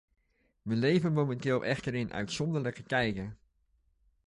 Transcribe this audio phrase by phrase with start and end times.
[0.63, 3.37] We leven momenteel echter in uitzonderlijke tijden.